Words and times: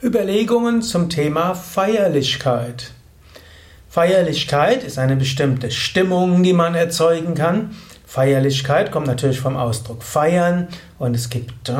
Überlegungen 0.00 0.80
zum 0.80 1.10
Thema 1.10 1.54
Feierlichkeit. 1.54 2.92
Feierlichkeit 3.88 4.84
ist 4.84 4.96
eine 4.96 5.16
bestimmte 5.16 5.72
Stimmung, 5.72 6.44
die 6.44 6.52
man 6.52 6.76
erzeugen 6.76 7.34
kann. 7.34 7.74
Feierlichkeit 8.06 8.92
kommt 8.92 9.08
natürlich 9.08 9.40
vom 9.40 9.56
Ausdruck 9.56 10.04
feiern 10.04 10.68
und 11.00 11.16
es 11.16 11.30
gibt 11.30 11.68
äh, 11.68 11.74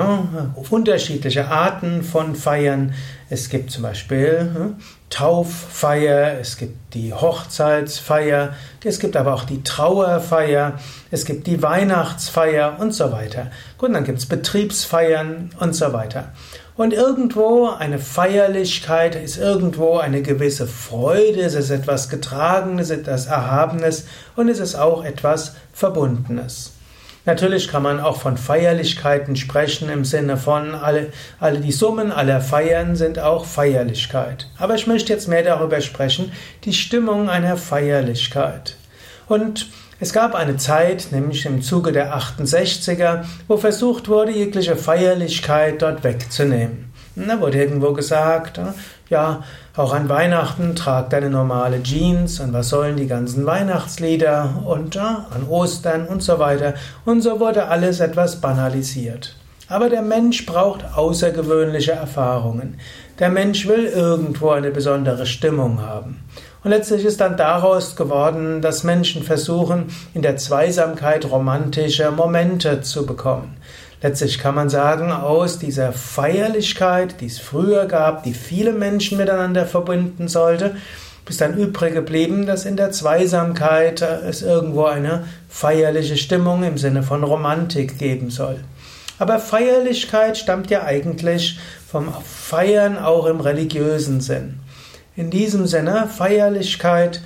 unterschiedliche 0.68 1.46
Arten 1.46 2.02
von 2.02 2.34
Feiern. 2.34 2.92
Es 3.30 3.50
gibt 3.50 3.70
zum 3.70 3.84
Beispiel 3.84 4.50
äh, 4.52 4.82
Tauffeier, 5.10 6.40
es 6.40 6.56
gibt 6.56 6.94
die 6.94 7.14
Hochzeitsfeier, 7.14 8.52
es 8.84 8.98
gibt 8.98 9.16
aber 9.16 9.32
auch 9.32 9.44
die 9.44 9.62
Trauerfeier, 9.62 10.80
es 11.12 11.24
gibt 11.24 11.46
die 11.46 11.62
Weihnachtsfeier 11.62 12.78
und 12.80 12.92
so 12.92 13.12
weiter. 13.12 13.52
Gut, 13.78 13.94
dann 13.94 14.04
gibt 14.04 14.18
es 14.18 14.26
Betriebsfeiern 14.26 15.50
und 15.60 15.74
so 15.74 15.92
weiter. 15.92 16.32
Und 16.78 16.92
irgendwo 16.92 17.70
eine 17.70 17.98
Feierlichkeit 17.98 19.16
ist 19.16 19.36
irgendwo 19.36 19.96
eine 19.96 20.22
gewisse 20.22 20.68
Freude, 20.68 21.40
es 21.40 21.54
ist 21.54 21.70
etwas 21.70 22.08
Getragenes, 22.08 22.90
etwas 22.90 23.26
Erhabenes 23.26 24.06
und 24.36 24.48
es 24.48 24.60
ist 24.60 24.76
auch 24.76 25.04
etwas 25.04 25.56
Verbundenes. 25.72 26.74
Natürlich 27.24 27.66
kann 27.66 27.82
man 27.82 27.98
auch 27.98 28.20
von 28.20 28.36
Feierlichkeiten 28.36 29.34
sprechen 29.34 29.90
im 29.90 30.04
Sinne 30.04 30.36
von 30.36 30.76
alle, 30.76 31.08
alle 31.40 31.58
die 31.58 31.72
Summen 31.72 32.12
aller 32.12 32.40
Feiern 32.40 32.94
sind 32.94 33.18
auch 33.18 33.44
Feierlichkeit. 33.44 34.48
Aber 34.56 34.76
ich 34.76 34.86
möchte 34.86 35.12
jetzt 35.12 35.26
mehr 35.26 35.42
darüber 35.42 35.80
sprechen, 35.80 36.30
die 36.62 36.72
Stimmung 36.72 37.28
einer 37.28 37.56
Feierlichkeit. 37.56 38.76
Und 39.26 39.66
es 40.00 40.12
gab 40.12 40.36
eine 40.36 40.56
Zeit, 40.56 41.08
nämlich 41.10 41.44
im 41.44 41.60
Zuge 41.60 41.90
der 41.90 42.16
68er, 42.16 43.24
wo 43.48 43.56
versucht 43.56 44.08
wurde, 44.08 44.30
jegliche 44.30 44.76
Feierlichkeit 44.76 45.82
dort 45.82 46.04
wegzunehmen. 46.04 46.92
da 47.16 47.40
wurde 47.40 47.58
irgendwo 47.58 47.92
gesagt, 47.92 48.60
ja, 49.10 49.42
auch 49.76 49.92
an 49.92 50.08
Weihnachten 50.08 50.76
tragt 50.76 51.14
eine 51.14 51.30
normale 51.30 51.82
Jeans 51.82 52.38
und 52.38 52.52
was 52.52 52.68
sollen 52.68 52.96
die 52.96 53.08
ganzen 53.08 53.44
Weihnachtslieder 53.44 54.62
und 54.66 54.94
ja, 54.94 55.26
an 55.30 55.48
Ostern 55.48 56.06
und 56.06 56.22
so 56.22 56.38
weiter. 56.38 56.74
Und 57.04 57.22
so 57.22 57.40
wurde 57.40 57.66
alles 57.66 57.98
etwas 57.98 58.40
banalisiert. 58.40 59.34
Aber 59.68 59.90
der 59.90 60.02
Mensch 60.02 60.46
braucht 60.46 60.84
außergewöhnliche 60.96 61.92
Erfahrungen. 61.92 62.78
Der 63.18 63.30
Mensch 63.30 63.66
will 63.66 63.84
irgendwo 63.84 64.50
eine 64.50 64.70
besondere 64.70 65.26
Stimmung 65.26 65.82
haben. 65.82 66.20
Und 66.64 66.70
letztlich 66.70 67.04
ist 67.04 67.20
dann 67.20 67.36
daraus 67.36 67.94
geworden, 67.94 68.60
dass 68.60 68.82
Menschen 68.82 69.22
versuchen, 69.22 69.86
in 70.12 70.22
der 70.22 70.36
Zweisamkeit 70.36 71.30
romantische 71.30 72.10
Momente 72.10 72.80
zu 72.80 73.06
bekommen. 73.06 73.56
Letztlich 74.02 74.38
kann 74.38 74.54
man 74.54 74.68
sagen, 74.68 75.10
aus 75.10 75.58
dieser 75.58 75.92
Feierlichkeit, 75.92 77.20
die 77.20 77.26
es 77.26 77.38
früher 77.38 77.86
gab, 77.86 78.22
die 78.22 78.34
viele 78.34 78.72
Menschen 78.72 79.18
miteinander 79.18 79.66
verbinden 79.66 80.28
sollte, 80.28 80.76
ist 81.28 81.40
dann 81.40 81.58
übrig 81.58 81.94
geblieben, 81.94 82.46
dass 82.46 82.64
in 82.64 82.76
der 82.76 82.90
Zweisamkeit 82.90 84.00
es 84.02 84.42
irgendwo 84.42 84.84
eine 84.84 85.24
feierliche 85.48 86.16
Stimmung 86.16 86.62
im 86.62 86.78
Sinne 86.78 87.02
von 87.02 87.22
Romantik 87.22 87.98
geben 87.98 88.30
soll. 88.30 88.60
Aber 89.18 89.38
Feierlichkeit 89.38 90.38
stammt 90.38 90.70
ja 90.70 90.84
eigentlich 90.84 91.58
vom 91.86 92.08
Feiern 92.24 92.98
auch 92.98 93.26
im 93.26 93.40
religiösen 93.40 94.20
Sinn. 94.20 94.60
In 95.18 95.30
diesem 95.30 95.66
Sinne, 95.66 96.06
Feierlichkeit, 96.06 97.20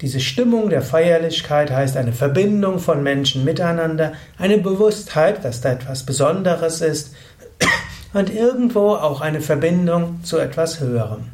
diese 0.00 0.18
Stimmung 0.18 0.68
der 0.68 0.82
Feierlichkeit 0.82 1.70
heißt 1.70 1.96
eine 1.96 2.12
Verbindung 2.12 2.80
von 2.80 3.04
Menschen 3.04 3.44
miteinander, 3.44 4.14
eine 4.36 4.58
Bewusstheit, 4.58 5.44
dass 5.44 5.60
da 5.60 5.70
etwas 5.70 6.02
Besonderes 6.02 6.80
ist 6.80 7.14
und 8.14 8.34
irgendwo 8.34 8.94
auch 8.94 9.20
eine 9.20 9.40
Verbindung 9.40 10.24
zu 10.24 10.38
etwas 10.38 10.80
Höherem. 10.80 11.26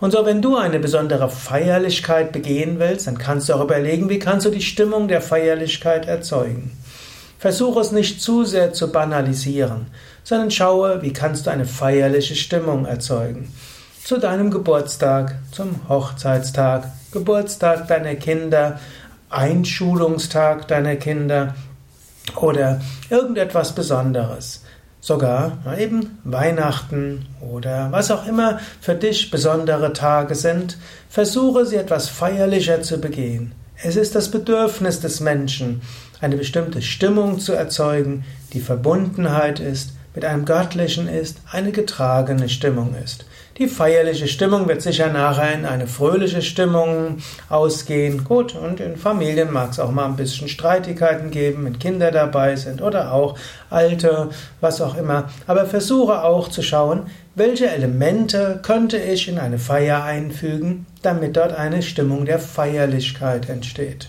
Und 0.00 0.10
so, 0.10 0.26
wenn 0.26 0.42
du 0.42 0.56
eine 0.56 0.80
besondere 0.80 1.30
Feierlichkeit 1.30 2.32
begehen 2.32 2.80
willst, 2.80 3.06
dann 3.06 3.16
kannst 3.16 3.48
du 3.48 3.54
auch 3.54 3.62
überlegen, 3.62 4.08
wie 4.08 4.18
kannst 4.18 4.46
du 4.46 4.50
die 4.50 4.62
Stimmung 4.62 5.06
der 5.06 5.20
Feierlichkeit 5.20 6.08
erzeugen. 6.08 6.76
Versuche 7.38 7.78
es 7.78 7.92
nicht 7.92 8.20
zu 8.20 8.44
sehr 8.44 8.72
zu 8.72 8.90
banalisieren, 8.90 9.86
sondern 10.24 10.50
schaue, 10.50 11.02
wie 11.02 11.12
kannst 11.12 11.46
du 11.46 11.52
eine 11.52 11.66
feierliche 11.66 12.34
Stimmung 12.34 12.84
erzeugen 12.84 13.52
zu 14.04 14.18
deinem 14.18 14.50
Geburtstag, 14.50 15.36
zum 15.50 15.88
Hochzeitstag, 15.88 16.92
Geburtstag 17.10 17.88
deiner 17.88 18.14
Kinder, 18.16 18.78
Einschulungstag 19.30 20.68
deiner 20.68 20.96
Kinder 20.96 21.54
oder 22.36 22.82
irgendetwas 23.08 23.74
Besonderes. 23.74 24.62
Sogar 25.00 25.58
eben 25.78 26.18
Weihnachten 26.24 27.26
oder 27.40 27.90
was 27.92 28.10
auch 28.10 28.26
immer 28.26 28.60
für 28.80 28.94
dich 28.94 29.30
besondere 29.30 29.94
Tage 29.94 30.34
sind, 30.34 30.76
versuche 31.08 31.64
sie 31.64 31.76
etwas 31.76 32.08
feierlicher 32.08 32.82
zu 32.82 32.98
begehen. 32.98 33.52
Es 33.82 33.96
ist 33.96 34.14
das 34.14 34.30
Bedürfnis 34.30 35.00
des 35.00 35.20
Menschen, 35.20 35.80
eine 36.20 36.36
bestimmte 36.36 36.82
Stimmung 36.82 37.38
zu 37.38 37.54
erzeugen, 37.54 38.24
die 38.52 38.60
Verbundenheit 38.60 39.60
ist, 39.60 39.94
mit 40.14 40.24
einem 40.24 40.44
Göttlichen 40.44 41.08
ist, 41.08 41.38
eine 41.50 41.72
getragene 41.72 42.48
Stimmung 42.48 42.94
ist. 43.02 43.26
Die 43.58 43.68
feierliche 43.68 44.26
Stimmung 44.26 44.66
wird 44.66 44.82
sicher 44.82 45.12
nachher 45.12 45.54
in 45.54 45.64
eine 45.64 45.86
fröhliche 45.86 46.42
Stimmung 46.42 47.18
ausgehen. 47.48 48.24
Gut, 48.24 48.56
und 48.56 48.80
in 48.80 48.96
Familien 48.96 49.52
mag 49.52 49.70
es 49.70 49.78
auch 49.78 49.92
mal 49.92 50.06
ein 50.06 50.16
bisschen 50.16 50.48
Streitigkeiten 50.48 51.30
geben, 51.30 51.64
wenn 51.64 51.78
Kinder 51.78 52.10
dabei 52.10 52.56
sind 52.56 52.82
oder 52.82 53.12
auch 53.12 53.38
Alte, 53.70 54.30
was 54.60 54.80
auch 54.80 54.96
immer. 54.96 55.30
Aber 55.46 55.66
versuche 55.66 56.24
auch 56.24 56.48
zu 56.48 56.62
schauen, 56.62 57.06
welche 57.36 57.68
Elemente 57.68 58.58
könnte 58.62 58.96
ich 58.96 59.28
in 59.28 59.38
eine 59.38 59.58
Feier 59.58 60.02
einfügen, 60.02 60.86
damit 61.02 61.36
dort 61.36 61.52
eine 61.52 61.82
Stimmung 61.82 62.24
der 62.24 62.40
Feierlichkeit 62.40 63.48
entsteht. 63.48 64.08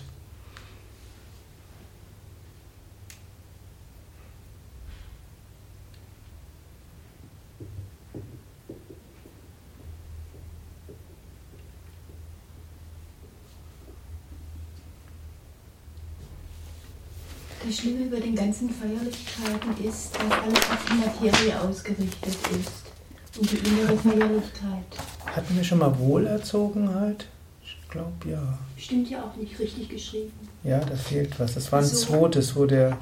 Das 17.66 17.78
Schlimme 17.78 18.04
über 18.04 18.20
den 18.20 18.36
ganzen 18.36 18.70
Feierlichkeiten 18.70 19.84
ist, 19.84 20.14
dass 20.14 20.22
alles 20.22 20.70
auf 20.70 20.84
die 20.88 21.24
Materie 21.24 21.60
ausgerichtet 21.60 22.36
ist. 22.52 23.40
Und 23.40 23.50
die 23.50 23.56
innere 23.56 23.96
Feierlichkeit. 23.98 24.86
Hatten 25.26 25.56
wir 25.56 25.64
schon 25.64 25.78
mal 25.78 25.98
Wohlerzogenheit? 25.98 27.26
Ich 27.64 27.76
glaube 27.88 28.12
ja. 28.30 28.58
Stimmt 28.76 29.10
ja 29.10 29.24
auch 29.24 29.34
nicht 29.34 29.58
richtig 29.58 29.88
geschrieben. 29.88 30.32
Ja, 30.62 30.78
da 30.78 30.94
fehlt 30.94 31.38
was. 31.40 31.54
Das 31.54 31.72
war 31.72 31.80
ein 31.80 31.84
so. 31.86 32.06
zweites, 32.06 32.54
wo 32.54 32.66
der. 32.66 32.98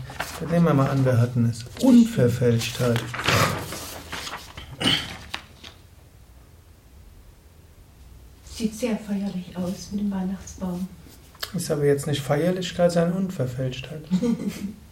Nehmen 0.50 0.64
wir 0.64 0.72
mal 0.72 0.88
an, 0.88 1.04
wir 1.04 1.18
hatten 1.18 1.44
es. 1.50 1.66
Unverfälschtheit. 1.84 3.04
Sieht 8.50 8.74
sehr 8.74 8.96
feierlich 8.96 9.54
aus 9.56 9.90
mit 9.92 10.00
dem 10.00 10.10
Weihnachtsbaum. 10.10 10.88
Ist 11.54 11.70
aber 11.70 11.84
jetzt 11.84 12.06
nicht 12.06 12.20
Feierlichkeit, 12.20 12.92
sondern 12.92 13.12
Unverfälschtheit. 13.14 14.02